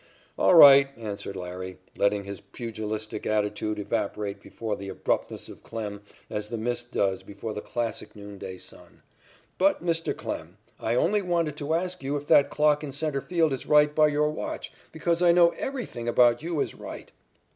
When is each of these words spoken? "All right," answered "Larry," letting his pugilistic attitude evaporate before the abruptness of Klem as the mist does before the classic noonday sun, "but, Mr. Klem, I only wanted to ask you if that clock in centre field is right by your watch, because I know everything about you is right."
"All 0.35 0.55
right," 0.55 0.87
answered 0.97 1.35
"Larry," 1.35 1.77
letting 1.95 2.23
his 2.23 2.41
pugilistic 2.41 3.27
attitude 3.27 3.77
evaporate 3.77 4.41
before 4.41 4.75
the 4.75 4.89
abruptness 4.89 5.47
of 5.47 5.61
Klem 5.61 6.01
as 6.27 6.47
the 6.47 6.57
mist 6.57 6.91
does 6.91 7.21
before 7.21 7.53
the 7.53 7.61
classic 7.61 8.15
noonday 8.15 8.57
sun, 8.57 9.03
"but, 9.59 9.85
Mr. 9.85 10.15
Klem, 10.15 10.55
I 10.79 10.95
only 10.95 11.21
wanted 11.21 11.55
to 11.57 11.75
ask 11.75 12.01
you 12.01 12.15
if 12.15 12.25
that 12.29 12.49
clock 12.49 12.83
in 12.83 12.91
centre 12.91 13.21
field 13.21 13.53
is 13.53 13.67
right 13.67 13.93
by 13.93 14.07
your 14.07 14.31
watch, 14.31 14.71
because 14.91 15.21
I 15.21 15.31
know 15.33 15.49
everything 15.51 16.07
about 16.07 16.41
you 16.41 16.59
is 16.61 16.73
right." 16.73 17.11